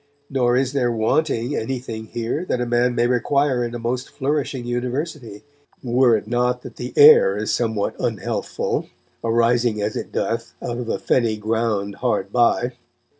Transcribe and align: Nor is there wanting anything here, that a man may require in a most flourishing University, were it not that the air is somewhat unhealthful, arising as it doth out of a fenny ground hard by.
Nor 0.31 0.57
is 0.57 0.73
there 0.73 0.91
wanting 0.91 1.55
anything 1.55 2.05
here, 2.07 2.43
that 2.45 2.59
a 2.59 2.65
man 2.65 2.95
may 2.95 3.05
require 3.05 3.63
in 3.63 3.75
a 3.75 3.77
most 3.77 4.09
flourishing 4.09 4.65
University, 4.65 5.43
were 5.83 6.17
it 6.17 6.25
not 6.27 6.63
that 6.63 6.77
the 6.77 6.91
air 6.97 7.37
is 7.37 7.53
somewhat 7.53 7.95
unhealthful, 7.99 8.89
arising 9.23 9.79
as 9.79 9.95
it 9.95 10.11
doth 10.11 10.55
out 10.59 10.79
of 10.79 10.89
a 10.89 10.97
fenny 10.97 11.37
ground 11.37 11.97
hard 11.97 12.31
by. 12.31 12.71